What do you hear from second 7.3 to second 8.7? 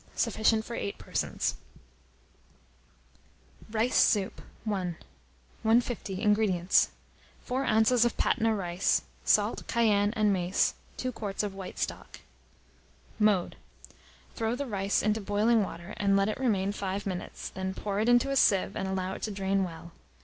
4 oz. of Patna